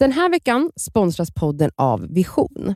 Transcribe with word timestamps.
Den 0.00 0.12
här 0.12 0.28
veckan 0.30 0.70
sponsras 0.76 1.30
podden 1.34 1.70
av 1.76 2.06
Vision. 2.14 2.74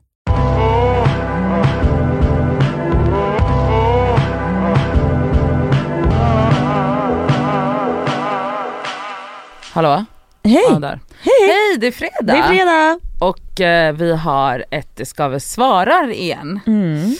Hallå? 9.72 10.04
Hej! 10.44 10.64
Ja. 10.68 10.88
Hej! 11.20 11.48
Hej, 11.48 11.78
det 11.78 11.86
är 11.86 11.92
fredag! 11.92 12.12
Det 12.20 12.32
är 12.32 12.42
fredag! 12.48 12.98
Och 13.20 13.60
eh, 13.60 13.92
vi 13.94 14.16
har 14.16 14.64
ett 14.70 15.08
ska 15.08 15.28
vi 15.28 15.40
svarar 15.40 16.10
igen. 16.10 16.60
Mm. 16.66 17.16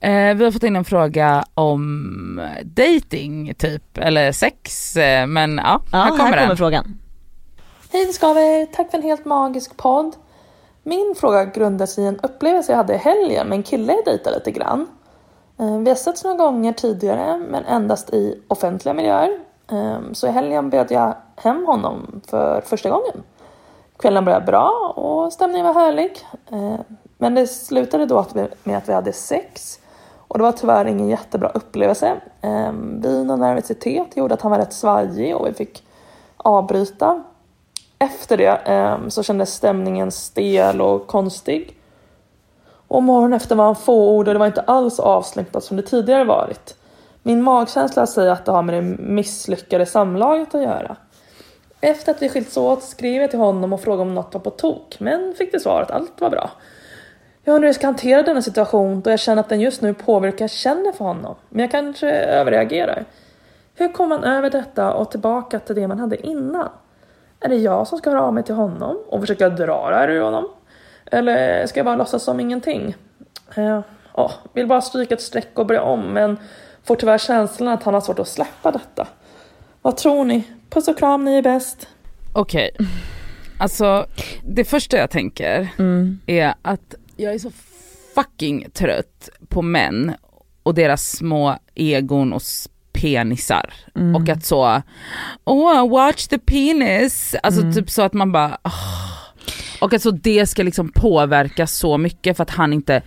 Eh, 0.00 0.36
vi 0.36 0.44
har 0.44 0.50
fått 0.50 0.62
in 0.62 0.76
en 0.76 0.84
fråga 0.84 1.44
om 1.54 2.40
dating 2.64 3.54
typ, 3.54 3.98
eller 3.98 4.32
sex, 4.32 4.96
eh, 4.96 5.26
men 5.26 5.56
ja, 5.64 5.82
Ja, 5.92 5.98
här 5.98 6.10
kommer 6.10 6.36
den. 6.36 6.56
frågan. 6.56 6.98
Hej 7.94 8.06
det 8.06 8.12
ska 8.12 8.32
vi! 8.32 8.68
Tack 8.72 8.90
för 8.90 8.98
en 8.98 9.04
helt 9.04 9.24
magisk 9.24 9.76
podd. 9.76 10.16
Min 10.82 11.14
fråga 11.16 11.44
grundar 11.44 11.86
sig 11.86 12.04
i 12.04 12.06
en 12.06 12.20
upplevelse 12.20 12.72
jag 12.72 12.76
hade 12.76 12.94
i 12.94 12.96
helgen 12.96 13.48
med 13.48 13.56
en 13.56 13.62
kille 13.62 13.92
jag 13.92 14.04
dejtade 14.04 14.36
lite 14.36 14.50
grann. 14.50 14.86
Eh, 15.58 15.78
vi 15.78 15.90
har 15.90 15.94
setts 15.94 16.24
några 16.24 16.36
gånger 16.36 16.72
tidigare 16.72 17.38
men 17.38 17.64
endast 17.64 18.10
i 18.10 18.42
offentliga 18.48 18.94
miljöer. 18.94 19.40
Ehm, 19.70 20.14
så 20.14 20.26
i 20.26 20.30
helgen 20.30 20.70
bjöd 20.70 20.90
jag 20.90 21.14
hem 21.36 21.66
honom 21.66 22.20
för 22.26 22.60
första 22.60 22.90
gången. 22.90 23.22
Kvällen 23.96 24.24
började 24.24 24.46
bra 24.46 24.92
och 24.96 25.32
stämningen 25.32 25.66
var 25.66 25.74
härlig. 25.74 26.26
Ehm, 26.50 26.78
men 27.18 27.34
det 27.34 27.46
slutade 27.46 28.06
då 28.06 28.26
med 28.64 28.78
att 28.78 28.88
vi 28.88 28.92
hade 28.92 29.12
sex. 29.12 29.80
Och 30.18 30.38
det 30.38 30.44
var 30.44 30.52
tyvärr 30.52 30.84
ingen 30.84 31.08
jättebra 31.08 31.48
upplevelse. 31.48 32.16
Ehm, 32.40 33.00
Vin 33.00 33.30
och 33.30 33.38
nervositet 33.38 34.16
gjorde 34.16 34.34
att 34.34 34.42
han 34.42 34.50
var 34.50 34.58
rätt 34.58 34.72
svajig 34.72 35.36
och 35.36 35.46
vi 35.46 35.52
fick 35.52 35.86
avbryta. 36.36 37.24
Efter 38.04 38.36
det 38.36 38.60
eh, 38.64 39.08
så 39.08 39.22
kändes 39.22 39.54
stämningen 39.54 40.10
stel 40.10 40.80
och 40.80 41.06
konstig. 41.06 41.76
Och 42.88 43.02
morgonen 43.02 43.32
efter 43.32 43.56
var 43.56 43.64
han 43.64 43.76
fåordig 43.76 44.28
och 44.28 44.34
det 44.34 44.38
var 44.38 44.46
inte 44.46 44.60
alls 44.60 45.00
avslutat 45.00 45.64
som 45.64 45.76
det 45.76 45.82
tidigare 45.82 46.24
varit. 46.24 46.76
Min 47.22 47.42
magkänsla 47.42 48.06
säger 48.06 48.30
att 48.30 48.44
det 48.44 48.52
har 48.52 48.62
med 48.62 48.74
det 48.74 49.02
misslyckade 49.02 49.86
samlaget 49.86 50.54
att 50.54 50.62
göra. 50.62 50.96
Efter 51.80 52.12
att 52.12 52.22
vi 52.22 52.28
skilts 52.28 52.56
åt 52.56 52.82
skrev 52.82 53.22
jag 53.22 53.30
till 53.30 53.38
honom 53.38 53.72
och 53.72 53.80
frågade 53.80 54.02
om 54.02 54.14
något 54.14 54.34
var 54.34 54.40
på 54.40 54.50
tok, 54.50 54.96
men 55.00 55.34
fick 55.38 55.52
det 55.52 55.60
svaret 55.60 55.90
att 55.90 55.96
allt 55.96 56.20
var 56.20 56.30
bra. 56.30 56.50
Jag 57.44 57.54
undrar 57.54 57.66
hur 57.66 57.68
jag 57.68 57.74
ska 57.74 57.86
hantera 57.86 58.22
denna 58.22 58.42
situation 58.42 59.00
då 59.00 59.10
jag 59.10 59.20
känner 59.20 59.40
att 59.40 59.48
den 59.48 59.60
just 59.60 59.82
nu 59.82 59.94
påverkar 59.94 60.42
jag 60.42 60.50
känner 60.50 60.92
för 60.92 61.04
honom, 61.04 61.34
men 61.48 61.60
jag 61.60 61.70
kanske 61.70 62.10
överreagerar. 62.10 63.04
Hur 63.74 63.88
kommer 63.92 64.18
man 64.18 64.24
över 64.24 64.50
detta 64.50 64.94
och 64.94 65.10
tillbaka 65.10 65.58
till 65.58 65.74
det 65.74 65.88
man 65.88 65.98
hade 65.98 66.26
innan? 66.26 66.68
Är 67.44 67.48
det 67.48 67.56
jag 67.56 67.86
som 67.86 67.98
ska 67.98 68.10
höra 68.10 68.22
av 68.22 68.34
mig 68.34 68.44
till 68.44 68.54
honom 68.54 68.96
och 69.08 69.20
försöka 69.20 69.48
dra 69.48 69.90
det 69.90 69.96
här 69.96 70.08
ur 70.08 70.20
honom? 70.22 70.48
Eller 71.06 71.66
ska 71.66 71.78
jag 71.78 71.84
bara 71.84 71.96
låtsas 71.96 72.22
som 72.22 72.40
ingenting? 72.40 72.96
Eh, 73.56 73.80
ja, 74.16 74.32
vill 74.52 74.66
bara 74.66 74.80
stryka 74.80 75.14
ett 75.14 75.20
streck 75.22 75.58
och 75.58 75.66
börja 75.66 75.82
om 75.82 76.00
men 76.12 76.38
får 76.84 76.96
tyvärr 76.96 77.18
känslan 77.18 77.68
att 77.68 77.82
han 77.82 77.94
har 77.94 78.00
svårt 78.00 78.18
att 78.18 78.28
släppa 78.28 78.70
detta. 78.72 79.06
Vad 79.82 79.96
tror 79.96 80.24
ni? 80.24 80.44
Puss 80.70 80.88
och 80.88 80.98
kram, 80.98 81.24
ni 81.24 81.36
är 81.38 81.42
bäst. 81.42 81.88
Okej, 82.34 82.70
alltså 83.58 84.06
det 84.44 84.64
första 84.64 84.96
jag 84.96 85.10
tänker 85.10 85.68
Mm. 85.78 86.18
är 86.26 86.54
att 86.62 86.94
jag 87.16 87.34
är 87.34 87.38
så 87.38 87.50
fucking 88.14 88.70
trött 88.70 89.28
på 89.48 89.62
män 89.62 90.14
och 90.62 90.74
deras 90.74 91.10
små 91.10 91.56
egon 91.74 92.32
och 92.32 92.42
penisar. 92.94 93.74
Mm. 93.96 94.16
Och 94.16 94.28
att 94.28 94.44
så, 94.44 94.82
oh 95.44 95.90
watch 95.90 96.26
the 96.26 96.38
penis, 96.38 97.34
alltså 97.42 97.60
Mm. 97.60 97.74
typ 97.74 97.90
så 97.90 98.02
att 98.02 98.12
man 98.12 98.32
bara, 98.32 98.58
"Åh." 98.64 99.10
och 99.80 99.94
att 99.94 100.02
så 100.02 100.10
det 100.10 100.46
ska 100.46 100.62
liksom 100.62 100.88
påverka 100.92 101.66
så 101.66 101.98
mycket 101.98 102.36
för 102.36 102.42
att 102.42 102.50
han 102.50 102.72
inte 102.72 103.02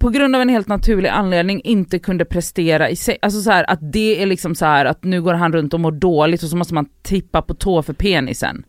på 0.00 0.08
grund 0.10 0.36
av 0.36 0.42
en 0.42 0.48
helt 0.48 0.68
naturlig 0.68 1.08
anledning 1.08 1.60
inte 1.64 1.98
kunde 1.98 2.24
prestera 2.24 2.90
i 2.90 2.96
sig, 2.96 3.18
alltså 3.22 3.40
så 3.42 3.50
här, 3.50 3.70
att 3.70 3.92
det 3.92 4.22
är 4.22 4.26
liksom 4.26 4.54
så 4.54 4.64
här 4.66 4.84
att 4.84 5.04
nu 5.04 5.22
går 5.22 5.34
han 5.34 5.52
runt 5.52 5.74
och 5.74 5.80
mår 5.80 5.92
dåligt 5.92 6.42
och 6.42 6.48
så 6.48 6.56
måste 6.56 6.74
man 6.74 6.86
tippa 7.02 7.42
på 7.42 7.54
tå 7.54 7.82
för 7.82 7.92
penisen. 7.92 8.64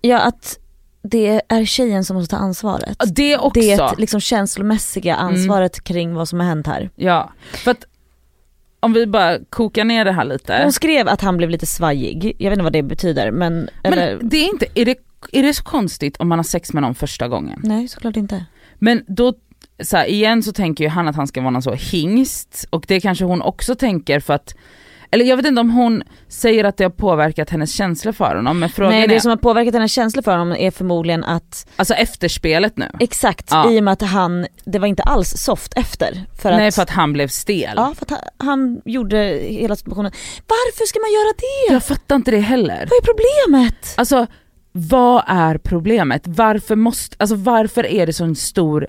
Ja 0.00 0.18
att 0.20 0.58
det 1.02 1.42
är 1.48 1.64
tjejen 1.64 2.04
som 2.04 2.16
måste 2.16 2.36
ta 2.36 2.42
ansvaret. 2.42 2.96
Det 3.14 3.38
också. 3.38 3.60
Mm. 3.60 3.76
Det 3.76 3.94
liksom 3.98 4.20
känslomässiga 4.20 5.16
ansvaret 5.16 5.84
kring 5.84 6.14
vad 6.14 6.28
som 6.28 6.40
har 6.40 6.46
hänt 6.46 6.66
här. 6.66 6.90
Ja, 6.96 7.32
för 7.52 7.70
att 7.70 7.84
om 8.80 8.92
vi 8.92 9.06
bara 9.06 9.38
kokar 9.50 9.84
ner 9.84 10.04
det 10.04 10.12
här 10.12 10.24
lite. 10.24 10.60
Hon 10.62 10.72
skrev 10.72 11.08
att 11.08 11.20
han 11.20 11.36
blev 11.36 11.50
lite 11.50 11.66
svajig, 11.66 12.36
jag 12.38 12.50
vet 12.50 12.56
inte 12.56 12.62
vad 12.62 12.72
det 12.72 12.82
betyder 12.82 13.30
men, 13.30 13.68
eller, 13.82 14.16
Men 14.16 14.28
det 14.28 14.36
är 14.36 14.48
inte, 14.48 14.66
är 14.74 14.84
det, 14.84 14.96
är 15.32 15.42
det 15.42 15.54
så 15.54 15.62
konstigt 15.62 16.16
om 16.16 16.28
man 16.28 16.38
har 16.38 16.44
sex 16.44 16.72
med 16.72 16.82
någon 16.82 16.94
första 16.94 17.28
gången? 17.28 17.60
nej 17.64 17.88
såklart 17.88 18.16
inte. 18.16 18.44
Men 18.78 19.04
då, 19.06 19.34
så 19.82 19.96
här, 19.96 20.06
igen 20.06 20.42
så 20.42 20.52
tänker 20.52 20.84
ju 20.84 20.90
han 20.90 21.08
att 21.08 21.16
han 21.16 21.26
ska 21.26 21.40
vara 21.40 21.50
någon 21.50 21.62
så 21.62 21.72
hingst 21.72 22.66
och 22.70 22.84
det 22.88 23.00
kanske 23.00 23.24
hon 23.24 23.42
också 23.42 23.74
tänker 23.74 24.20
för 24.20 24.34
att 24.34 24.54
eller 25.10 25.24
jag 25.24 25.36
vet 25.36 25.46
inte 25.46 25.60
om 25.60 25.70
hon 25.70 26.02
säger 26.28 26.64
att 26.64 26.76
det 26.76 26.84
har 26.84 26.90
påverkat 26.90 27.50
hennes 27.50 27.72
känslor 27.72 28.12
för 28.12 28.36
honom 28.36 28.58
men 28.60 28.68
frågan 28.68 28.92
nej 28.92 29.04
är, 29.04 29.08
det 29.08 29.20
som 29.20 29.28
har 29.28 29.36
påverkat 29.36 29.74
hennes 29.74 29.92
känslor 29.92 30.22
för 30.22 30.36
honom 30.36 30.56
är 30.58 30.70
förmodligen 30.70 31.24
att, 31.24 31.68
alltså 31.76 31.94
efterspelet 31.94 32.76
nu. 32.76 32.88
exakt, 33.00 33.48
Ja. 33.50 33.70
i 33.70 33.80
och 33.80 33.84
med 33.84 33.92
att 33.92 34.02
han, 34.02 34.46
det 34.64 34.78
var 34.78 34.86
inte 34.86 35.02
alls 35.02 35.30
soft 35.36 35.72
efter. 35.76 36.24
För 36.42 36.50
Nej 36.50 36.68
att, 36.68 36.74
för 36.74 36.82
att 36.82 36.90
han 36.90 37.12
blev 37.12 37.28
stel. 37.28 37.72
Ja 37.76 37.94
för 37.98 38.04
att 38.04 38.10
han, 38.10 38.48
han 38.48 38.80
gjorde 38.84 39.18
hela 39.42 39.76
situationen, 39.76 40.12
varför 40.46 40.86
ska 40.86 40.98
man 41.00 41.12
göra 41.12 41.32
det? 41.38 41.72
Jag 41.74 41.84
fattar 41.84 42.16
inte 42.16 42.30
det 42.30 42.40
heller. 42.40 42.88
Vad 42.90 42.98
är 42.98 43.14
problemet? 43.14 43.94
Alltså 43.96 44.26
vad 44.72 45.24
är 45.26 45.58
problemet? 45.58 46.22
Varför 46.26 46.76
måste, 46.76 47.16
alltså 47.18 47.36
varför 47.36 47.86
är 47.86 48.06
det 48.06 48.12
så 48.12 48.24
en 48.24 48.36
stor 48.36 48.86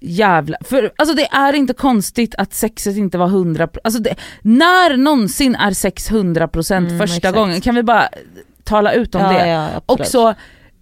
jävla, 0.00 0.56
för 0.64 0.92
alltså 0.98 1.14
det 1.14 1.26
är 1.26 1.52
inte 1.52 1.72
konstigt 1.74 2.34
att 2.38 2.54
sexet 2.54 2.96
inte 2.96 3.18
var 3.18 3.26
100 3.26 3.68
alltså 3.84 4.00
det, 4.02 4.14
när 4.42 4.96
någonsin 4.96 5.54
är 5.54 5.70
sex 5.72 6.10
100% 6.10 6.76
Mm, 6.76 6.98
första 6.98 7.16
exakt. 7.16 7.34
gången? 7.36 7.60
Kan 7.60 7.74
vi 7.74 7.82
bara 7.82 8.08
tala 8.64 8.92
ut 8.92 9.14
om 9.14 9.20
ja, 9.22 9.28
det? 9.32 9.48
ja, 9.48 9.64
absolut. 9.76 10.00
Och 10.00 10.06
så, 10.06 10.34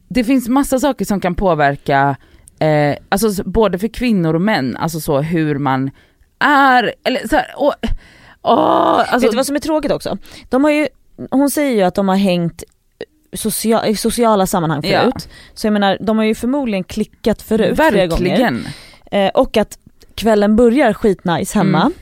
det 0.08 0.24
finns 0.24 0.48
massa 0.48 0.78
saker 0.80 1.04
som 1.04 1.20
kan 1.20 1.34
påverka, 1.34 2.16
eh, 2.58 2.96
alltså 3.08 3.44
både 3.44 3.78
för 3.78 3.88
kvinnor 3.88 4.34
och 4.34 4.40
män, 4.42 4.76
alltså 4.76 5.00
så 5.00 5.20
hur 5.20 5.58
man 5.58 5.90
är, 6.44 6.94
eller 7.04 7.28
så 7.28 7.36
här, 7.36 7.46
och, 7.56 7.74
åh, 8.42 8.98
alltså, 8.98 9.18
Vet 9.18 9.30
du 9.30 9.36
vad 9.36 9.46
som 9.46 9.56
är 9.56 9.60
tråkigt 9.60 9.92
också? 9.92 10.18
De 10.48 10.64
har 10.64 10.70
ju, 10.70 10.88
hon 11.30 11.50
säger 11.50 11.76
ju 11.76 11.82
att 11.82 11.94
de 11.94 12.08
har 12.08 12.16
hängt 12.16 12.62
socia 13.32 13.86
i 13.86 13.96
sociala 13.96 14.46
sammanhang 14.46 14.80
Ja. 14.84 15.00
förut. 15.00 15.28
Så 15.54 15.66
jag 15.66 15.72
menar, 15.72 15.98
de 16.00 16.18
har 16.18 16.24
ju 16.24 16.34
förmodligen 16.34 16.84
klickat 16.84 17.42
förut 17.42 17.76
flera 17.76 18.06
gånger. 18.06 18.60
Eh, 19.10 19.30
och 19.34 19.56
att 19.56 19.78
kvällen 20.14 20.56
börjar 20.56 20.92
skitnice 20.92 21.58
hemma. 21.58 21.80
Mm. 21.80 21.92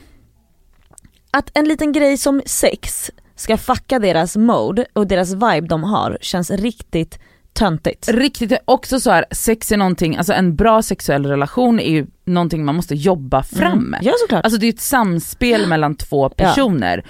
Att 1.31 1.51
en 1.53 1.67
liten 1.67 1.91
grej 1.91 2.17
som 2.17 2.41
sex 2.45 3.11
ska 3.35 3.57
fucka 3.57 3.99
deras 3.99 4.35
mode 4.35 4.85
och 4.93 5.07
deras 5.07 5.33
vibe 5.33 5.67
de 5.67 5.83
har 5.83 6.17
känns 6.21 6.51
riktigt 6.51 7.19
töntigt. 7.53 8.09
Riktigt, 8.09 8.53
också 8.65 8.99
så 8.99 9.11
här, 9.11 9.25
sex 9.31 9.71
är 9.71 9.77
någonting, 9.77 10.17
alltså 10.17 10.33
en 10.33 10.55
bra 10.55 10.81
sexuell 10.81 11.25
relation 11.25 11.79
är 11.79 11.91
ju 11.91 12.07
någonting 12.25 12.65
man 12.65 12.75
måste 12.75 12.95
jobba 12.95 13.43
fram. 13.43 13.79
Mm. 13.87 13.99
Ja 14.03 14.13
såklart. 14.19 14.45
Alltså 14.45 14.59
det 14.59 14.67
är 14.67 14.73
ett 14.73 14.79
samspel 14.79 15.67
mellan 15.67 15.95
två 15.95 16.29
personer. 16.29 17.05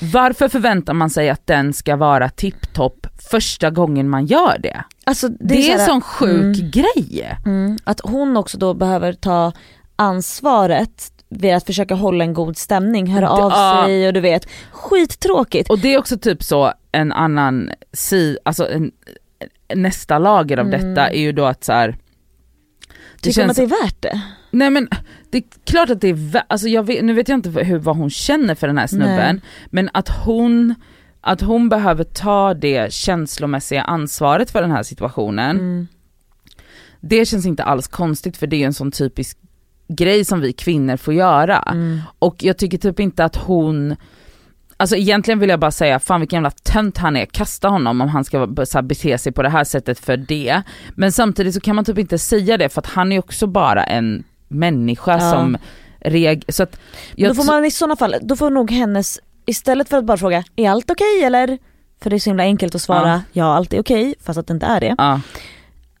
Varför 0.00 0.48
förväntar 0.48 0.92
man 0.94 1.10
sig 1.10 1.30
att 1.30 1.46
den 1.46 1.72
ska 1.72 1.96
vara 1.96 2.28
tipptopp 2.28 3.06
första 3.30 3.70
gången 3.70 4.08
man 4.08 4.26
gör 4.26 4.58
det? 4.58 4.84
Alltså, 5.04 5.28
Det, 5.28 5.70
är 5.70 5.78
en 5.78 5.86
sån 5.86 6.00
sjuk 6.00 6.58
Mm. 6.58 6.70
grej. 6.70 7.36
Mm, 7.46 7.78
att 7.84 8.00
hon 8.04 8.36
också 8.36 8.58
då 8.58 8.74
behöver 8.74 9.12
ta 9.12 9.52
ansvaret 9.96 11.12
vid 11.28 11.54
att 11.54 11.66
försöka 11.66 11.94
hålla 11.94 12.24
en 12.24 12.34
god 12.34 12.56
stämning, 12.56 13.06
höra 13.06 13.28
av 13.30 13.52
Ja. 13.52 13.82
sig 13.86 14.06
och 14.06 14.12
du 14.12 14.20
vet, 14.20 14.46
skittråkigt. 14.72 15.70
Och 15.70 15.78
det 15.78 15.94
är 15.94 15.98
också 15.98 16.18
typ 16.18 16.42
så 16.42 16.72
en 16.92 17.12
annan 17.12 17.70
si, 17.92 18.38
alltså 18.44 18.68
en, 18.70 18.90
nästa 19.74 20.18
lager 20.18 20.56
av 20.58 20.66
Mm. 20.66 20.80
detta 20.94 21.08
är 21.10 21.20
ju 21.20 21.32
då 21.32 21.44
att 21.44 21.64
så 21.64 21.72
här. 21.72 21.88
Det 21.88 23.22
Tycker 23.22 23.40
hon 23.40 23.50
att 23.50 23.56
det 23.56 23.62
är 23.62 23.66
värt 23.84 24.02
det? 24.02 24.20
Nej 24.56 24.70
men 24.70 24.88
det 25.30 25.38
är 25.38 25.44
klart 25.64 25.90
att 25.90 26.00
det 26.00 26.08
är, 26.08 26.42
alltså 26.48 26.68
jag 26.68 26.82
vet, 26.82 27.04
nu 27.04 27.12
vet 27.12 27.28
jag 27.28 27.38
inte 27.38 27.50
hur, 27.50 27.78
vad 27.78 27.96
hon 27.96 28.10
känner 28.10 28.54
för 28.54 28.66
den 28.66 28.78
här 28.78 28.86
snubben, 28.86 29.36
Nej. 29.36 29.40
men 29.70 29.90
att 29.92 30.08
hon, 30.08 30.74
att 31.20 31.40
hon 31.40 31.68
behöver 31.68 32.04
ta 32.04 32.54
det 32.54 32.92
känslomässiga 32.92 33.82
ansvaret 33.82 34.50
för 34.50 34.62
den 34.62 34.70
här 34.70 34.82
situationen, 34.82 35.56
Mm. 35.58 35.86
det 37.00 37.24
känns 37.26 37.46
inte 37.46 37.64
alls 37.64 37.88
konstigt 37.88 38.36
för 38.36 38.46
det 38.46 38.62
är 38.62 38.66
en 38.66 38.74
sån 38.74 38.90
typisk 38.90 39.38
grej 39.88 40.24
som 40.24 40.40
vi 40.40 40.52
kvinnor 40.52 40.96
får 40.96 41.14
göra. 41.14 41.58
Mm. 41.58 42.00
Och 42.18 42.36
jag 42.38 42.56
tycker 42.58 42.78
typ 42.78 43.00
inte 43.00 43.24
att 43.24 43.36
hon, 43.36 43.96
alltså 44.76 44.96
egentligen 44.96 45.38
vill 45.38 45.48
jag 45.50 45.60
bara 45.60 45.70
säga, 45.70 45.98
fan 45.98 46.20
vilken 46.20 46.36
jävla 46.36 46.50
tönt 46.50 46.98
han 46.98 47.16
är, 47.16 47.26
kasta 47.26 47.68
honom 47.68 48.00
om 48.00 48.08
han 48.08 48.24
ska 48.24 48.54
så 48.66 48.78
här, 48.78 48.82
bete 48.82 49.18
sig 49.18 49.32
på 49.32 49.42
det 49.42 49.48
här 49.50 49.64
sättet 49.64 49.98
för 49.98 50.16
det. 50.16 50.62
Men 50.94 51.12
samtidigt 51.12 51.54
så 51.54 51.60
kan 51.60 51.76
man 51.76 51.84
typ 51.84 51.98
inte 51.98 52.18
säga 52.18 52.56
det 52.56 52.68
för 52.68 52.80
att 52.80 52.86
han 52.86 53.12
är 53.12 53.18
också 53.18 53.46
bara 53.46 53.84
en 53.84 54.24
människa 54.48 55.12
Ja. 55.12 55.30
som 55.30 55.56
reagerar, 56.00 56.52
så 56.52 56.62
att 56.62 56.78
jag 57.14 57.30
Då 57.30 57.34
får 57.34 57.44
man 57.44 57.64
i 57.64 57.70
sådana 57.70 57.96
fall, 57.96 58.14
då 58.22 58.36
får 58.36 58.50
nog 58.50 58.70
hennes, 58.70 59.18
istället 59.46 59.88
för 59.88 59.98
att 59.98 60.04
bara 60.04 60.16
fråga, 60.16 60.44
är 60.56 60.70
allt 60.70 60.90
okej 60.90 61.22
eller? 61.24 61.58
För 62.02 62.10
det 62.10 62.16
är 62.16 62.20
så 62.20 62.30
himla 62.30 62.42
enkelt 62.42 62.74
att 62.74 62.82
svara, 62.82 63.08
Ja. 63.08 63.20
ja, 63.32 63.54
allt 63.56 63.72
är 63.72 63.80
okej, 63.80 64.14
fast 64.20 64.38
att 64.38 64.46
det 64.46 64.52
inte 64.54 64.66
är 64.66 64.80
det. 64.80 64.94
ja, 64.98 65.20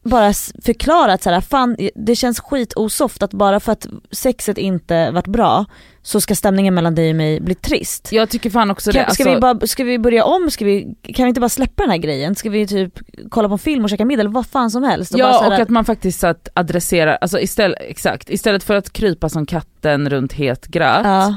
bara 0.06 0.26
s- 0.26 0.52
förklara 0.64 1.12
att 1.12 1.22
så 1.22 1.30
här, 1.30 1.40
fan 1.40 1.76
det 1.94 2.16
känns 2.16 2.40
skitosoft 2.40 3.22
att 3.22 3.32
bara 3.32 3.60
för 3.60 3.72
att 3.72 3.86
sexet 4.10 4.58
inte 4.58 5.10
varit 5.10 5.26
bra 5.26 5.64
så 6.02 6.20
ska 6.20 6.34
stämningen 6.34 6.74
mellan 6.74 6.94
dig 6.94 7.10
och 7.10 7.16
mig 7.16 7.40
bli 7.40 7.54
trist. 7.54 8.08
Jag 8.12 8.28
tycker 8.28 8.50
fan 8.50 8.70
också 8.70 8.92
Kan, 8.92 9.04
det. 9.08 9.14
ska, 9.14 9.22
alltså- 9.24 9.34
vi 9.34 9.40
bara, 9.40 9.66
ska 9.66 9.84
vi 9.84 9.98
börja 9.98 10.24
om? 10.24 10.50
Ska 10.50 10.64
vi, 10.64 10.82
kan 11.14 11.24
vi 11.24 11.28
inte 11.28 11.40
bara 11.40 11.48
släppa 11.48 11.82
den 11.82 11.90
här 11.90 11.98
grejen? 11.98 12.34
Ska 12.34 12.50
vi 12.50 12.66
typ 12.66 12.98
kolla 13.30 13.48
på 13.48 13.52
en 13.54 13.58
film 13.58 13.84
och 13.84 13.90
käka 13.90 14.04
middag 14.04 14.20
eller 14.20 14.30
vad 14.30 14.46
fan 14.46 14.70
som 14.70 14.82
helst? 14.82 15.14
Och 15.14 15.20
Ja 15.20 15.46
och 15.46 15.52
att 15.62 15.68
man 15.68 15.84
faktiskt 15.84 16.24
att 16.24 16.48
adresserar, 16.54 17.18
alltså 17.20 17.40
istället, 17.40 17.78
exakt, 17.80 18.30
istället 18.30 18.64
för 18.64 18.74
att 18.74 18.92
krypa 18.92 19.28
som 19.28 19.46
katten 19.46 20.08
runt 20.10 20.32
het 20.32 20.66
gröt, 20.66 21.00
ja, 21.04 21.34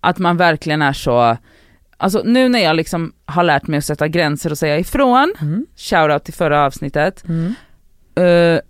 att 0.00 0.18
man 0.18 0.36
verkligen 0.36 0.82
är 0.82 0.92
så, 0.92 1.36
alltså 1.96 2.22
nu 2.24 2.48
när 2.48 2.58
jag 2.58 2.76
liksom 2.76 3.12
har 3.26 3.42
lärt 3.44 3.66
mig 3.66 3.78
att 3.78 3.84
sätta 3.84 4.08
gränser 4.08 4.50
och 4.50 4.58
säga 4.58 4.78
ifrån, 4.78 5.34
mm, 5.40 5.66
shoutout 5.76 6.24
till 6.24 6.34
förra 6.34 6.64
avsnittet, 6.64 7.24
mm, 7.28 7.54
eh, 8.22 8.60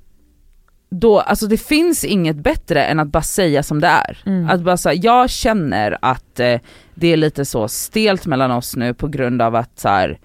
då, 0.90 1.20
alltså 1.20 1.46
det 1.46 1.56
finns 1.56 2.04
inget 2.04 2.36
bättre 2.36 2.84
än 2.84 3.00
att 3.00 3.08
bara 3.08 3.22
säga 3.22 3.62
som 3.62 3.80
det 3.80 3.86
är. 3.86 4.22
Mm. 4.26 4.50
Att 4.50 4.60
bara 4.60 4.76
säga, 4.76 4.94
jag 5.02 5.30
känner 5.30 5.98
att 6.02 6.40
eh, 6.40 6.60
det 6.94 7.12
är 7.12 7.16
lite 7.16 7.44
så 7.44 7.68
stelt 7.68 8.26
mellan 8.26 8.50
oss 8.50 8.76
nu 8.76 8.94
på 8.94 9.08
grund 9.08 9.42
av 9.42 9.54
att 9.54 9.78
så 9.78 9.88
här, 9.88 10.18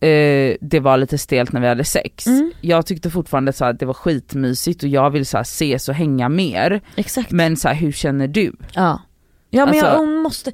eh, 0.00 0.56
det 0.60 0.80
var 0.80 0.96
lite 0.96 1.18
stelt 1.18 1.52
när 1.52 1.60
vi 1.60 1.68
hade 1.68 1.84
sex. 1.84 2.26
Mm. 2.26 2.52
Jag 2.60 2.86
tyckte 2.86 3.10
fortfarande 3.10 3.52
så 3.52 3.64
här, 3.64 3.72
att 3.72 3.80
det 3.80 3.86
var 3.86 3.94
skitmysigt 3.94 4.82
och 4.82 4.88
jag 4.88 5.10
vill 5.10 5.26
så 5.26 5.36
här, 5.36 5.42
ses 5.42 5.88
och 5.88 5.94
hänga 5.94 6.28
mer. 6.28 6.80
exakt. 6.96 7.30
Men 7.30 7.56
så 7.56 7.68
här, 7.68 7.74
hur 7.74 7.92
känner 7.92 8.28
du? 8.28 8.52
Ja. 8.72 9.00
Ja 9.56 9.66
men 9.66 9.74
Alltså- 9.74 9.86
jag 9.86 9.98
hon 9.98 10.16
måste, 10.16 10.52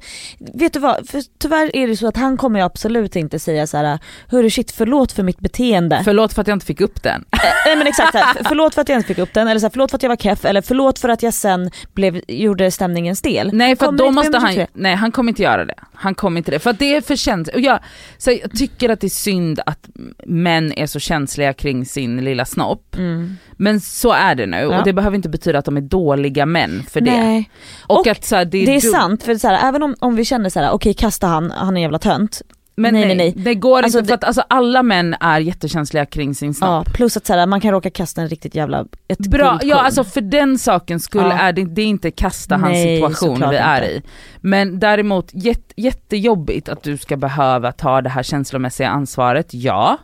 vet 0.53 0.73
du 0.73 0.79
vad, 0.79 1.09
för 1.09 1.21
tyvärr 1.39 1.75
är 1.75 1.87
det 1.87 1.97
så 1.97 2.07
att 2.07 2.17
han 2.17 2.37
kommer 2.37 2.59
ju 2.59 2.65
absolut 2.65 3.15
inte 3.15 3.39
säga 3.39 3.67
så 3.67 3.77
här: 3.77 3.99
hörru 4.27 4.49
shit 4.49 4.71
förlåt 4.71 5.11
för 5.11 5.23
mitt 5.23 5.39
beteende. 5.39 6.01
Förlåt 6.05 6.33
för 6.33 6.41
att 6.41 6.47
jag 6.47 6.55
inte 6.55 6.65
fick 6.65 6.81
upp 6.81 7.03
den. 7.03 7.25
Eh, 7.31 7.39
Nej 7.65 7.75
men 7.75 7.87
exakt, 7.87 8.13
här, 8.15 8.37
förlåt 8.47 8.73
för 8.75 8.81
att 8.81 8.89
jag 8.89 8.97
inte 8.99 9.07
fick 9.07 9.17
upp 9.17 9.33
den, 9.33 9.47
eller 9.47 9.59
så 9.59 9.65
här, 9.65 9.71
förlåt 9.71 9.91
för 9.91 9.95
att 9.97 10.03
jag 10.03 10.09
var 10.09 10.15
keff, 10.15 10.45
eller 10.45 10.61
förlåt 10.61 10.99
för 10.99 11.09
att 11.09 11.23
jag 11.23 11.33
sen 11.33 11.71
blev, 11.93 12.21
gjorde 12.27 12.71
stämningen 12.71 13.15
stel. 13.15 13.49
Nej 13.53 13.75
för 13.75 13.91
då 13.91 14.11
måste 14.11 14.37
han, 14.37 14.65
nej 14.73 14.95
han 14.95 15.11
kommer 15.11 15.31
inte 15.31 15.43
göra 15.43 15.65
det. 15.65 15.75
Han 15.93 16.15
kommer 16.15 16.37
inte 16.37 16.51
det. 16.51 16.59
För 16.59 16.69
att 16.69 16.79
det 16.79 16.95
är 16.95 17.01
för 17.01 17.15
känsligt. 17.15 17.55
Och 17.55 17.61
jag, 17.61 17.79
så 18.17 18.31
jag 18.31 18.51
tycker 18.57 18.89
att 18.89 19.01
det 19.01 19.07
är 19.07 19.09
synd 19.09 19.59
att 19.65 19.89
män 20.25 20.73
är 20.73 20.85
så 20.87 20.99
känsliga 20.99 21.53
kring 21.53 21.85
sin 21.85 22.23
lilla 22.25 22.45
snopp. 22.45 22.95
Mm. 22.95 23.37
Men 23.57 23.81
så 23.81 24.11
är 24.11 24.35
det 24.35 24.45
nu 24.45 24.57
Ja. 24.57 24.77
och 24.79 24.83
det 24.85 24.93
behöver 24.93 25.15
inte 25.15 25.29
betyda 25.29 25.59
att 25.59 25.65
de 25.65 25.77
är 25.77 25.81
dåliga 25.81 26.45
män 26.45 26.83
för 26.91 27.01
det. 27.01 27.11
Nej. 27.11 27.49
Och, 27.81 27.99
Och 27.99 28.07
att 28.07 28.25
så 28.25 28.35
här, 28.35 28.45
det 28.45 28.57
är, 28.57 28.65
Det 28.65 28.75
är. 28.75 28.79
Sant, 28.97 29.23
för 29.23 29.35
så 29.35 29.47
här, 29.47 29.69
även 29.69 29.83
om, 29.83 29.95
om 29.99 30.15
vi 30.15 30.25
känner 30.25 30.49
så 30.49 30.59
här: 30.59 30.71
okej 30.71 30.93
kasta 30.93 31.27
han, 31.27 31.51
han 31.51 31.77
är 31.77 31.81
jävla 31.81 31.99
tönt. 31.99 32.41
Men 32.75 32.93
nej, 32.93 33.05
nej, 33.05 33.15
nej, 33.15 33.33
det 33.37 33.55
går 33.55 33.83
Alltså, 33.83 33.99
inte 33.99 34.07
för 34.07 34.15
att 34.15 34.23
alltså, 34.23 34.43
alla 34.47 34.83
män 34.83 35.15
är 35.19 35.39
jättekänsliga 35.39 36.05
kring 36.05 36.35
sin 36.35 36.47
Ja, 36.47 36.53
snopp. 36.53 36.93
plus 36.93 37.17
att 37.17 37.25
så 37.25 37.33
här, 37.33 37.45
man 37.47 37.61
kan 37.61 37.71
råka 37.71 37.89
kasta 37.89 38.21
en 38.21 38.29
riktigt 38.29 38.55
jävla, 38.55 38.85
ett 39.07 39.19
Bra, 39.19 39.59
ja 39.63 39.81
alltså 39.81 40.03
för 40.03 40.21
den 40.21 40.57
sakens 40.59 41.03
skull 41.03 41.21
Ja. 41.21 41.31
är 41.39 41.53
det, 41.53 41.65
det 41.65 41.81
är 41.81 41.85
inte 41.85 42.11
kasta 42.11 42.55
hans 42.55 42.71
Nej, 42.73 42.97
situation 42.97 43.49
vi 43.49 43.55
är 43.55 43.81
inte. 43.81 43.93
i. 43.93 44.01
Men 44.41 44.79
däremot 44.79 45.29
jätte, 45.33 45.73
jättejobbigt 45.81 46.69
att 46.69 46.83
du 46.83 46.97
ska 46.97 47.17
behöva 47.17 47.71
ta 47.71 48.01
det 48.01 48.09
här 48.09 48.23
känslomässiga 48.23 48.89
ansvaret, 48.89 49.47
ja. 49.53 49.97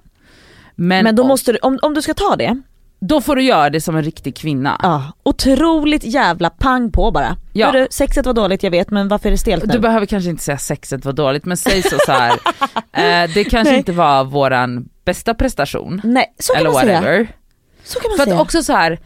Men, 0.76 1.04
Men 1.04 1.16
då 1.16 1.24
måste 1.24 1.52
du, 1.52 1.58
om, 1.58 1.80
om 1.82 1.94
du 1.94 2.02
ska 2.02 2.14
ta 2.14 2.36
det, 2.36 2.62
då 3.00 3.22
får 3.22 3.36
du 3.36 3.42
göra 3.44 3.70
det 3.70 3.82
som 3.82 3.96
en 3.96 4.04
riktig 4.04 4.36
kvinna. 4.36 4.80
ja, 4.84 5.12
otroligt 5.24 6.04
jävla 6.04 6.50
pang 6.50 6.92
på 6.92 7.12
bara. 7.12 7.38
Ja. 7.54 7.68
Hörru, 7.68 7.88
sexet 7.92 8.26
var 8.26 8.34
dåligt 8.34 8.64
jag 8.64 8.72
vet 8.72 8.90
men 8.90 9.08
varför 9.08 9.30
är 9.30 9.32
det 9.32 9.38
stelt 9.38 9.66
nu? 9.66 9.74
Du 9.74 9.80
behöver 9.80 10.06
kanske 10.06 10.30
inte 10.30 10.44
säga 10.44 10.58
sexet 10.58 11.06
var 11.06 11.14
dåligt 11.14 11.46
men 11.46 11.58
säg 11.58 11.82
så, 11.82 11.98
så 12.06 12.12
här. 12.12 12.32
eh, 12.92 13.30
det 13.34 13.44
kanske 13.44 13.72
Nej. 13.72 13.78
inte 13.78 13.92
var 13.92 14.24
våran 14.24 14.90
bästa 15.06 15.34
prestation. 15.34 16.02
Nej, 16.04 16.34
så 16.40 16.54
kan 16.54 16.60
eller 16.60 16.72
man 16.72 16.82
säga. 16.82 17.02
whatever. 17.02 17.28
Så 17.84 18.00
kan 18.00 18.10
man 18.12 18.18
För 18.18 18.24
att 18.24 18.30
säga. 18.30 18.42
också 18.42 18.64
så 18.64 18.74
här, 18.74 19.00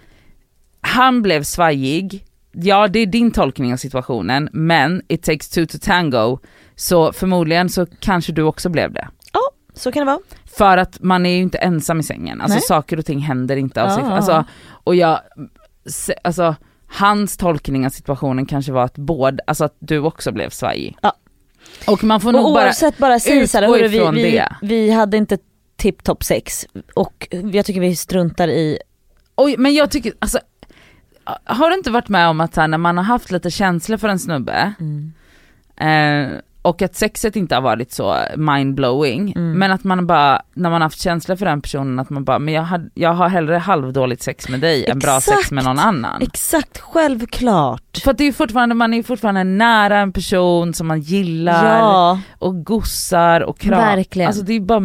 han 0.82 1.22
blev 1.22 1.44
svajig, 1.44 2.26
ja 2.52 2.88
det 2.88 3.00
är 3.00 3.06
din 3.06 3.32
tolkning 3.32 3.74
av 3.74 3.78
situationen, 3.78 4.50
men 4.52 5.02
it 5.08 5.24
takes 5.24 5.50
two 5.50 5.66
to 5.66 5.78
tango, 5.82 6.40
så 6.76 7.14
förmodligen 7.14 7.70
så 7.70 7.86
kanske 8.00 8.32
du 8.32 8.42
också 8.44 8.70
blev 8.70 8.94
det. 8.94 9.08
Så 9.74 9.92
kan 9.92 10.00
det 10.02 10.06
vara. 10.06 10.20
För 10.58 10.78
att 10.78 11.02
man 11.02 11.26
är 11.26 11.36
ju 11.36 11.42
inte 11.42 11.58
ensam 11.58 12.00
i 12.00 12.04
sängen, 12.04 12.42
alltså 12.42 12.56
Nej. 12.56 12.62
saker 12.62 12.98
och 12.98 13.06
ting 13.06 13.20
händer 13.20 13.56
inte 13.56 13.84
av 13.84 13.90
sig 13.90 14.04
ja, 14.04 14.10
ja. 14.10 14.16
alltså, 14.16 14.46
Och 14.70 14.96
jag, 14.96 15.20
alltså 16.24 16.56
hans 16.88 17.38
tolkning 17.38 17.86
av 17.86 17.90
situationen 17.90 18.46
kanske 18.46 18.72
var 18.72 18.84
att 18.84 18.98
både, 18.98 19.44
alltså 19.48 19.64
att 19.64 19.76
du 19.80 20.00
också 20.00 20.32
blev 20.32 20.50
svajig. 20.50 20.98
Ja. 21.02 21.14
Och 21.88 22.04
man 22.04 22.22
får 22.22 22.32
nog 22.32 22.46
Och 22.46 22.54
bara, 22.54 22.66
oavsett 22.66 22.98
bara 22.98 23.20
säg 23.20 23.48
såhär, 23.48 23.64
utgå 23.64 23.76
hörru, 23.76 23.88
vi, 23.88 24.22
vi, 24.24 24.32
det. 24.32 24.56
vi 24.62 24.92
hade 24.92 25.18
inte 25.18 25.38
tipptopp 25.76 26.24
sex 26.24 26.66
och 26.94 27.28
jag 27.54 27.66
tycker 27.66 27.82
vi 27.82 27.96
struntar 27.96 28.48
i, 28.48 28.80
oj 29.36 29.56
men 29.58 29.74
jag 29.74 29.92
tycker, 29.92 30.14
alltså 30.20 30.40
har 31.44 31.70
du 31.70 31.76
inte 31.76 31.92
varit 31.92 32.10
med 32.10 32.28
om 32.30 32.42
att 32.42 32.56
här, 32.56 32.68
när 32.68 32.78
man 32.78 32.98
har 32.98 33.04
haft 33.04 33.32
lite 33.32 33.52
känsla 33.52 33.98
för 33.98 34.08
en 34.08 34.20
snubbe, 34.20 34.74
eh, 35.78 36.28
och 36.64 36.82
att 36.82 36.96
sexet 36.96 37.36
inte 37.36 37.56
har 37.56 37.62
varit 37.62 37.92
så 37.92 38.16
mindblowing, 38.38 39.34
Mm. 39.36 39.52
men 39.60 39.72
att 39.72 39.84
man 39.84 40.08
bara, 40.08 40.42
när 40.54 40.70
man 40.70 40.82
har 40.82 40.86
haft 40.86 41.02
känsla 41.02 41.38
för 41.38 41.46
den 41.46 41.62
personen, 41.62 42.00
att 42.00 42.10
man 42.10 42.24
bara, 42.24 42.40
men 42.40 42.54
jag, 42.54 42.62
had, 42.64 42.90
jag 42.94 43.14
har 43.14 43.30
hellre 43.30 43.56
halvdåligt 43.58 44.22
sex 44.22 44.50
med 44.50 44.60
dig 44.60 44.86
än 44.86 45.00
bra 45.00 45.22
sex 45.22 45.52
med 45.52 45.64
någon 45.64 45.80
annan. 45.80 46.22
exakt 46.22 46.80
självklart. 46.80 47.98
För 48.04 48.12
att 48.12 48.18
det 48.18 48.24
är 48.24 48.32
fortfarande, 48.32 48.76
man 48.76 48.94
är 48.94 49.04
fortfarande 49.04 49.44
nära 49.44 49.98
en 50.00 50.12
person 50.14 50.74
som 50.74 50.88
man 50.88 51.02
gillar 51.02 51.80
Ja, 51.80 52.20
och 52.40 52.66
gossar 52.66 53.42
och 53.42 53.60
kram. 53.60 53.80
Verkligen. 53.80 54.28
Alltså 54.28 54.44
det 54.44 54.54
är 54.54 54.60
bara, 54.60 54.82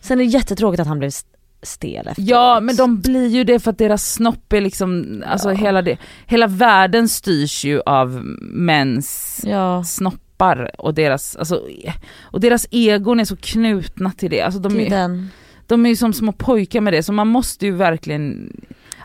sen 0.00 0.20
är 0.20 0.24
det 0.24 0.30
jättetråkigt 0.30 0.80
att 0.80 0.86
han 0.86 0.98
blev 0.98 1.08
st- 1.08 1.28
stel 1.62 2.08
efteråt. 2.08 2.28
ja 2.28 2.60
men 2.60 2.76
de 2.76 3.00
blir 3.00 3.28
ju 3.28 3.44
det 3.44 3.58
för 3.60 3.70
att 3.70 3.78
deras 3.78 4.12
snopp 4.12 4.52
är 4.52 4.60
liksom, 4.60 5.22
alltså 5.26 5.48
Ja. 5.48 5.54
hela 5.56 5.82
det, 5.82 5.98
hela 6.26 6.46
världen 6.46 7.08
styrs 7.08 7.64
ju 7.64 7.80
av 7.86 8.20
mäns 8.40 9.40
Ja, 9.44 9.84
snoppar 10.38 10.70
och 10.80 10.94
deras, 10.94 11.36
alltså, 11.36 11.62
och 12.22 12.40
deras 12.40 12.66
egon 12.70 13.20
är 13.20 13.24
så 13.24 13.36
knutna 13.36 14.10
till 14.12 14.30
det. 14.30 14.40
Alltså 14.42 14.60
de, 14.60 14.68
till 14.72 14.92
är, 14.92 15.26
de 15.66 15.86
är 15.86 15.90
ju 15.90 15.96
som 15.96 16.12
små 16.12 16.32
pojkar 16.32 16.80
med 16.80 16.92
det 16.92 17.02
så 17.02 17.12
man 17.12 17.26
måste 17.28 17.66
ju 17.66 17.72
verkligen 17.72 18.52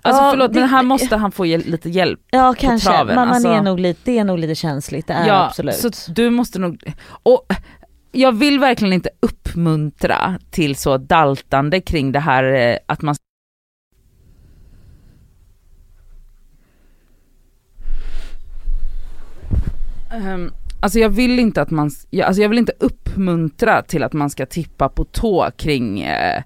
Alltså 0.06 0.24
Ja, 0.24 0.32
förlåt 0.32 0.54
det- 0.54 0.60
men 0.60 0.70
här 0.70 0.84
måste 0.84 1.16
han 1.16 1.32
få 1.32 1.46
hjäl- 1.46 1.64
lite 1.66 1.90
hjälp. 1.90 2.20
Ja 2.32 2.54
kanske, 2.60 2.90
traven, 2.90 3.16
man, 3.16 3.28
alltså. 3.30 3.50
är 3.50 3.62
nog 3.62 3.80
lite, 3.80 4.00
det 4.04 4.18
är 4.20 4.24
nog 4.24 4.40
lite 4.40 4.56
känsligt, 4.56 5.08
det 5.08 5.14
är 5.14 5.28
ja, 5.28 5.46
absolut. 5.48 5.76
så 5.76 5.90
du 6.12 6.30
måste 6.30 6.60
nog, 6.60 6.84
och 7.24 7.46
jag 8.12 8.32
vill 8.32 8.60
verkligen 8.60 8.94
inte 8.94 9.10
uppmuntra 9.20 10.40
till 10.52 10.76
så 10.76 10.98
daltande 10.98 11.82
kring 11.82 12.12
det 12.12 12.20
här 12.20 12.44
eh, 12.44 12.78
att 12.86 13.02
man 13.02 13.16
Ehm, 20.12 20.52
Alltså 20.84 21.00
jag 21.00 21.10
vill 21.10 21.40
inte 21.40 21.62
att 21.62 21.72
man, 21.72 21.92
jag- 22.10 22.28
alltså 22.28 22.42
jag 22.42 22.50
vill 22.50 22.58
inte 22.58 22.74
uppmuntra 22.80 23.82
till 23.82 24.04
att 24.04 24.14
man 24.14 24.30
ska 24.30 24.46
tippa 24.46 24.90
på 24.90 25.04
tå 25.06 25.52
kring 25.58 26.02
eh, 26.02 26.44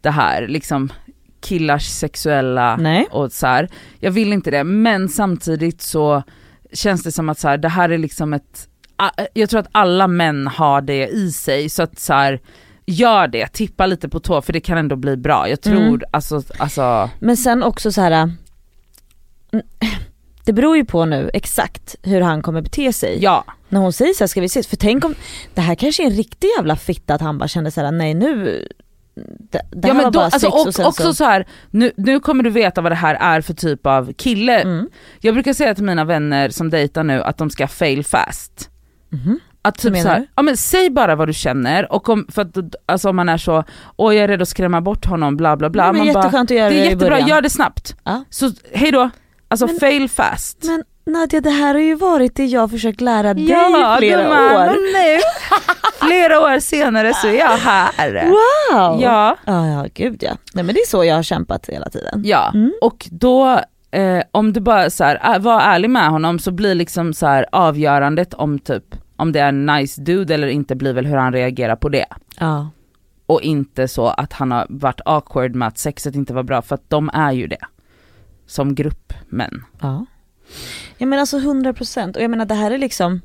det 0.00 0.10
här, 0.10 0.48
liksom 0.48 0.92
killars 1.40 1.86
sexuella 1.88 2.76
Nej. 2.76 3.06
och 3.10 3.32
så 3.32 3.46
här. 3.46 3.68
Jag 3.98 4.10
vill 4.10 4.32
inte 4.32 4.50
det, 4.50 4.64
men 4.64 5.08
samtidigt 5.08 5.82
så 5.82 6.22
känns 6.72 7.02
det 7.02 7.12
som 7.12 7.28
att 7.28 7.38
så 7.38 7.48
här, 7.48 7.58
det 7.58 7.68
här 7.68 7.88
är 7.88 7.98
liksom 7.98 8.32
ett, 8.34 8.68
jag 9.34 9.50
tror 9.50 9.60
att 9.60 9.68
alla 9.72 10.08
män 10.08 10.46
har 10.46 10.80
det 10.80 11.06
i 11.08 11.32
sig, 11.32 11.68
så 11.68 11.82
att 11.82 11.98
så 11.98 12.12
här, 12.12 12.40
gör 12.86 13.28
det, 13.28 13.46
tippa 13.52 13.86
lite 13.86 14.08
på 14.08 14.20
tå 14.20 14.42
för 14.42 14.52
det 14.52 14.60
kan 14.60 14.78
ändå 14.78 14.96
bli 14.96 15.16
bra. 15.16 15.48
Jag 15.48 15.60
tror 15.60 15.76
Mm. 15.76 16.00
alltså, 16.10 16.42
alltså, 16.58 17.10
Men 17.20 17.36
sen 17.36 17.62
också 17.62 17.92
så 17.92 18.00
här. 18.00 18.12
mm, 18.12 19.66
Det 20.44 20.52
beror 20.52 20.76
ju 20.76 20.84
på 20.84 21.04
nu 21.04 21.30
exakt 21.34 21.96
hur 22.02 22.20
han 22.20 22.42
kommer 22.42 22.60
bete 22.62 22.92
sig. 22.92 23.18
ja. 23.22 23.44
När 23.70 23.80
hon 23.80 23.92
säger 23.92 24.14
så 24.14 24.24
här, 24.24 24.28
ska 24.28 24.40
vi 24.40 24.46
ses? 24.46 24.66
För 24.66 24.76
tänk 24.76 25.04
om, 25.04 25.14
det 25.54 25.60
här 25.60 25.74
kanske 25.74 26.02
är 26.02 26.06
en 26.06 26.16
riktig 26.16 26.48
jävla 26.56 26.76
fitta 26.76 27.14
att 27.14 27.20
han 27.20 27.38
bara 27.38 27.48
kände 27.48 27.70
så 27.70 27.80
här: 27.80 27.92
nej 27.92 28.14
nu, 28.14 28.64
det, 29.38 29.62
det 29.70 29.88
ja 29.88 29.94
men 29.94 30.12
då, 30.12 30.20
alltså, 30.20 30.48
och, 30.48 30.60
och, 30.60 30.86
också 30.86 31.02
så. 31.02 31.14
så 31.14 31.24
här, 31.24 31.46
nu, 31.70 31.92
nu 31.96 32.20
kommer 32.20 32.42
du 32.42 32.50
veta 32.50 32.80
vad 32.80 32.92
det 32.92 32.96
här 32.96 33.14
är 33.14 33.40
för 33.40 33.54
typ 33.54 33.86
av 33.86 34.12
kille. 34.12 34.60
Mm. 34.60 34.88
Jag 35.20 35.34
brukar 35.34 35.52
säga 35.52 35.74
till 35.74 35.84
mina 35.84 36.04
vänner 36.04 36.48
som 36.48 36.70
dejtar 36.70 37.04
nu 37.04 37.22
att 37.22 37.38
de 37.38 37.50
ska 37.50 37.68
fail 37.68 38.04
fast. 38.04 38.70
Mhm. 39.08 39.40
Att 39.62 39.78
typ 39.78 39.96
så 39.96 40.08
här, 40.08 40.26
ja 40.36 40.42
men 40.42 40.56
säg 40.56 40.90
bara 40.90 41.16
vad 41.16 41.28
du 41.28 41.32
känner 41.32 41.92
och 41.92 42.08
om, 42.08 42.26
för 42.28 42.42
att, 42.42 42.56
alltså 42.86 43.08
om 43.10 43.16
man 43.16 43.28
är 43.28 43.38
så, 43.38 43.64
åh 43.96 44.14
jag 44.14 44.24
är 44.24 44.28
rädd 44.28 44.42
att 44.42 44.48
skrämma 44.48 44.80
bort 44.80 45.06
honom 45.06 45.36
bla 45.36 45.56
bla 45.56 45.70
bla. 45.70 45.92
det 45.92 45.98
var 45.98 46.04
man 46.04 46.14
bara, 46.14 46.40
att 46.40 46.50
göra 46.50 46.70
det 46.70 46.80
är 46.80 46.84
jättebra, 46.84 47.20
gör 47.20 47.40
det 47.40 47.50
snabbt. 47.50 47.96
Ja. 48.04 48.24
Så 48.30 48.52
hej 48.72 48.92
då. 48.92 49.10
Alltså 49.48 49.66
Men- 49.66 49.78
fail 49.78 50.08
fast. 50.08 50.64
Men 50.64 50.84
Nadja 51.10 51.40
det 51.40 51.50
här 51.50 51.74
har 51.74 51.80
ju 51.80 51.94
varit 51.94 52.36
det 52.36 52.44
jag 52.46 52.70
försökt 52.70 53.00
lära 53.00 53.34
dig 53.34 53.44
i 53.44 53.46
flera 53.46 54.00
gumman, 54.00 54.68
år. 54.68 54.74
nu, 54.92 55.20
flera 56.08 56.40
år 56.40 56.58
senare 56.60 57.14
så 57.14 57.26
är 57.28 57.32
jag 57.38 57.48
här. 57.56 58.24
Wow! 58.30 59.02
Ja. 59.02 59.36
Ja, 59.44 59.66
ja 59.66 59.86
gud 59.94 60.22
ja. 60.22 60.30
Nej 60.54 60.64
men 60.64 60.74
det 60.74 60.80
är 60.80 60.86
så 60.86 61.04
jag 61.04 61.14
har 61.14 61.22
kämpat 61.22 61.66
hela 61.68 61.88
tiden. 61.90 62.22
Ja, 62.24 62.50
Mm. 62.54 62.72
och 62.82 63.08
då 63.10 63.60
eh, 63.90 64.22
om 64.30 64.52
du 64.52 64.60
bara 64.60 64.90
så 64.90 65.04
här, 65.04 65.34
äh, 65.34 65.38
var 65.42 65.60
ärlig 65.60 65.90
med 65.90 66.10
honom 66.10 66.38
så 66.38 66.50
blir 66.50 66.74
liksom 66.74 67.12
så 67.14 67.26
här 67.26 67.46
avgörandet 67.52 68.34
om 68.34 68.58
typ 68.58 68.84
om 69.16 69.32
det 69.32 69.40
är 69.40 69.48
en 69.48 69.66
nice 69.66 70.00
dude 70.00 70.34
eller 70.34 70.48
inte 70.48 70.76
blir 70.76 70.92
väl 70.92 71.06
hur 71.06 71.16
han 71.16 71.32
reagerar 71.32 71.76
på 71.76 71.88
det. 71.88 72.06
Ja. 72.38 72.70
och 73.26 73.42
inte 73.42 73.88
så 73.88 74.06
att 74.08 74.32
han 74.32 74.50
har 74.52 74.66
varit 74.68 75.00
awkward 75.04 75.54
med 75.54 75.68
att 75.68 75.78
sexet 75.78 76.14
inte 76.14 76.32
var 76.32 76.42
bra, 76.42 76.62
för 76.62 76.74
att 76.74 76.90
de 76.90 77.10
är 77.12 77.32
ju 77.32 77.46
det. 77.46 77.58
Som 78.46 78.74
grupp 78.74 79.12
män. 79.28 79.64
Ja. 79.80 80.06
Jag 80.98 81.08
menar 81.08 81.20
alltså 81.20 81.38
100% 81.38 82.16
och 82.16 82.22
jag 82.22 82.30
menar 82.30 82.44
det 82.44 82.54
här 82.54 82.70
är 82.70 82.78
liksom, 82.78 83.20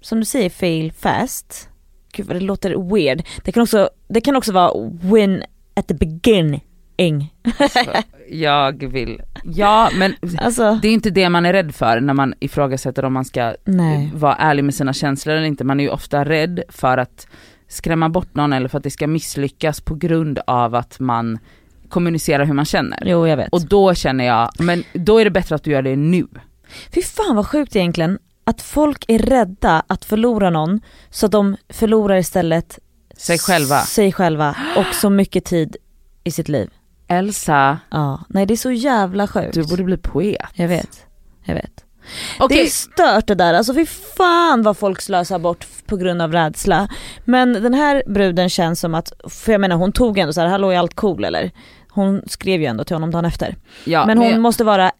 som 0.00 0.18
du 0.18 0.24
säger, 0.24 0.50
fail 0.50 0.92
fast. 0.92 1.68
Gud 2.12 2.26
vad 2.26 2.36
det 2.36 2.40
låter 2.40 2.94
weird. 2.94 3.22
Det 3.44 3.52
kan 3.52 3.62
också, 3.62 3.90
det 4.08 4.20
kan 4.20 4.36
också 4.36 4.52
vara 4.52 4.90
win 5.02 5.42
at 5.74 5.88
the 5.88 5.94
beginning. 5.94 7.34
Jag 8.30 8.84
vill, 8.92 9.22
ja 9.44 9.90
men 9.94 10.14
Alltså, 10.38 10.78
det 10.82 10.88
är 10.88 10.92
inte 10.92 11.10
det 11.10 11.28
man 11.28 11.46
är 11.46 11.52
rädd 11.52 11.74
för 11.74 12.00
när 12.00 12.14
man 12.14 12.34
ifrågasätter 12.40 13.04
om 13.04 13.12
man 13.12 13.24
ska 13.24 13.54
nej. 13.64 14.10
vara 14.14 14.34
ärlig 14.34 14.64
med 14.64 14.74
sina 14.74 14.92
känslor 14.92 15.34
eller 15.34 15.46
inte. 15.46 15.64
Man 15.64 15.80
är 15.80 15.84
ju 15.84 15.90
ofta 15.90 16.24
rädd 16.24 16.62
för 16.68 16.98
att 16.98 17.26
skrämma 17.68 18.08
bort 18.08 18.34
någon 18.34 18.52
eller 18.52 18.68
för 18.68 18.78
att 18.78 18.84
det 18.84 18.90
ska 18.90 19.06
misslyckas 19.06 19.80
på 19.80 19.94
grund 19.94 20.38
av 20.46 20.74
att 20.74 21.00
man 21.00 21.38
kommunicerar 21.88 22.44
hur 22.44 22.54
man 22.54 22.64
känner. 22.64 23.02
Jo 23.06 23.26
jag 23.26 23.36
vet. 23.36 23.48
Och 23.52 23.66
då 23.68 23.94
känner 23.94 24.24
jag, 24.24 24.50
men 24.58 24.84
då 24.92 25.18
är 25.18 25.24
det 25.24 25.30
bättre 25.30 25.54
att 25.54 25.62
du 25.64 25.70
gör 25.70 25.82
det 25.82 25.96
nu. 25.96 26.26
Fy 26.94 27.02
fan 27.02 27.36
vad 27.36 27.46
sjukt 27.46 27.76
egentligen 27.76 28.18
att 28.44 28.62
folk 28.62 29.04
är 29.08 29.18
rädda 29.18 29.82
att 29.86 30.04
förlora 30.04 30.50
någon 30.50 30.80
så 31.10 31.26
att 31.26 31.32
de 31.32 31.56
förlorar 31.68 32.16
istället 32.16 32.78
Sig 33.16 33.38
själva. 33.38 33.80
sig 33.80 34.12
själva 34.12 34.56
och 34.76 34.94
så 34.94 35.10
mycket 35.10 35.44
tid 35.44 35.76
i 36.24 36.30
sitt 36.30 36.48
liv. 36.48 36.70
Elsa, 37.08 37.78
Ja, 37.90 38.20
nej 38.28 38.46
det 38.46 38.54
är 38.54 38.56
så 38.56 38.70
jävla 38.70 39.26
sjukt. 39.26 39.54
du 39.54 39.64
borde 39.64 39.84
bli 39.84 39.96
poet. 39.96 40.36
Jag 40.54 40.68
vet, 40.68 41.06
jag 41.44 41.54
vet. 41.54 41.84
Okej, 42.40 42.56
Det 42.56 42.62
är 42.62 42.66
stört 42.70 43.26
det 43.26 43.34
där, 43.34 43.54
alltså 43.54 43.74
fy 43.74 43.86
fan 43.86 44.62
vad 44.62 44.76
folk 44.76 45.00
slösar 45.00 45.38
bort 45.38 45.66
på 45.86 45.96
grund 45.96 46.22
av 46.22 46.32
rädsla. 46.32 46.88
Men 47.24 47.52
den 47.52 47.74
här 47.74 48.02
bruden 48.06 48.48
känns 48.50 48.80
som 48.80 48.94
att, 48.94 49.12
för 49.28 49.52
jag 49.52 49.60
menar 49.60 49.76
hon 49.76 49.92
tog 49.92 50.18
ändå 50.18 50.32
så 50.32 50.40
här, 50.40 50.48
hallå 50.48 50.70
är 50.70 50.78
allt 50.78 50.94
cool 50.94 51.24
eller? 51.24 51.50
Hon 51.90 52.22
skrev 52.26 52.60
ju 52.60 52.66
ändå 52.66 52.84
till 52.84 52.96
honom 52.96 53.10
dagen 53.10 53.24
efter. 53.24 53.56
ja, 53.84 54.06
men 54.06 54.18
hon 54.18 54.30
jag- 54.30 54.40
måste 54.40 54.64
vara 54.64 54.92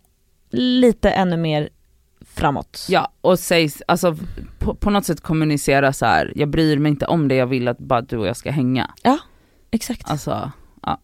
lite 0.51 1.11
ännu 1.11 1.37
mer 1.37 1.69
framåt. 2.35 2.87
Ja, 2.89 3.13
och 3.21 3.39
sägs, 3.39 3.83
alltså 3.89 4.17
på, 4.59 4.75
på 4.75 4.91
något 4.91 5.05
sätt 5.05 5.21
kommunicera 5.21 5.93
så 5.93 6.07
här. 6.07 6.33
jag 6.37 6.49
bryr 6.49 6.79
mig 6.79 6.91
inte 6.91 7.07
om 7.07 7.29
det, 7.29 7.35
jag 7.35 7.47
vill 7.47 7.69
att 7.69 7.79
bara 7.79 8.01
du 8.01 8.17
och 8.17 8.27
jag 8.27 8.37
ska 8.37 8.51
hänga. 8.51 8.91
Exakt. 9.71 10.11
Alltså, 10.11 10.51
ja. 10.83 11.01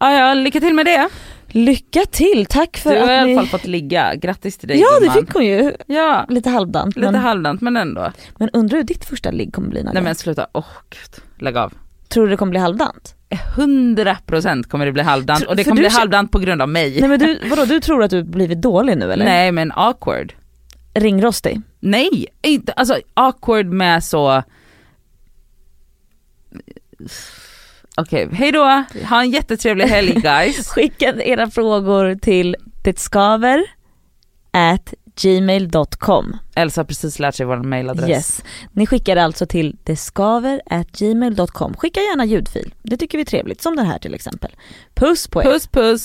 Ja, 0.00 0.12
ja, 0.12 0.34
lycka 0.34 0.60
till 0.60 0.74
med 0.74 0.86
det. 0.86 1.08
Lycka 1.46 2.00
till, 2.10 2.46
tack 2.50 2.76
för 2.76 2.90
Du 2.94 3.00
har 3.00 3.10
i 3.10 3.16
att 3.16 3.22
alla 3.22 3.34
fall 3.36 3.46
fått 3.46 3.66
ligga, 3.66 4.14
grattis 4.14 4.58
till 4.58 4.68
dig 4.68 4.80
Ja 4.80 4.86
det 5.00 5.06
gumman. 5.06 5.14
fick 5.26 5.34
hon 5.34 5.44
ju, 5.46 5.72
Ja, 5.86 6.26
lite 6.28 6.50
halvdant. 6.50 6.96
lite 6.96 7.10
men, 7.12 7.20
halvdant 7.20 7.60
men 7.60 7.76
ändå. 7.76 8.12
men 8.36 8.50
undrar 8.52 8.76
hur 8.76 8.84
ditt 8.84 9.04
första 9.04 9.30
ligg 9.30 9.54
kommer 9.54 9.68
bli? 9.68 9.82
Nej 9.82 10.02
men 10.02 10.14
sluta, 10.14 10.46
åh 10.52 10.66
gud, 10.90 11.24
lägg 11.42 11.56
av. 11.56 11.72
Tror 12.08 12.24
du 12.24 12.30
det 12.30 12.36
kommer 12.36 12.50
bli 12.50 12.60
halvdant? 12.60 13.14
100% 13.56 14.62
kommer 14.62 14.86
det 14.86 14.92
bli 14.92 15.02
halvdant 15.02 15.44
och 15.44 15.56
det 15.56 15.64
kommer 15.64 15.80
bli 15.80 15.88
halvdant 15.88 16.32
på 16.32 16.38
grund 16.38 16.62
av 16.62 16.68
mig. 16.68 17.00
Nej 17.00 17.08
men 17.08 17.18
du, 17.18 17.40
vadå 17.50 17.64
du 17.64 17.80
tror 17.80 18.02
att 18.02 18.10
du 18.10 18.22
blivit 18.22 18.62
dålig 18.62 18.98
nu 18.98 19.12
eller? 19.12 19.24
Nej 19.24 19.52
men 19.52 19.72
awkward. 19.72 20.32
Ringrostig? 20.94 21.60
Nej, 21.80 22.26
inte, 22.42 22.72
alltså 22.72 22.98
awkward 23.14 23.66
med 23.66 24.04
så... 24.04 24.42
Okej, 27.96 28.28
hej 28.32 28.52
då. 28.52 28.84
Ha 29.08 29.20
en 29.20 29.30
jättetrevlig 29.30 29.84
helg 29.84 30.12
guys. 30.22 30.68
Skicka 30.68 31.22
era 31.22 31.50
frågor 31.50 32.14
till 32.14 32.56
detskaver 32.84 33.62
at 34.50 34.94
gmail.com. 35.22 36.36
Elsa 36.54 36.80
har 36.80 36.84
precis 36.84 37.18
lärt 37.18 37.34
sig 37.34 37.46
vår 37.46 37.56
mailadress. 37.56 38.08
Yes. 38.08 38.44
Ni 38.72 38.86
skickar 38.86 39.16
alltså 39.16 39.46
till 39.46 39.76
detskaver 39.84 40.60
at 40.70 40.90
gmail.com. 40.92 41.74
Skicka 41.74 42.00
gärna 42.00 42.24
ljudfil, 42.24 42.74
det 42.82 42.96
tycker 42.96 43.18
vi 43.18 43.22
är 43.22 43.26
trevligt, 43.26 43.62
som 43.62 43.76
den 43.76 43.86
här 43.86 43.98
till 43.98 44.14
exempel. 44.14 44.50
Puss 44.94 45.28
på 45.28 45.42
er! 45.42 45.46
Puss 45.46 45.66
puss. 45.66 46.02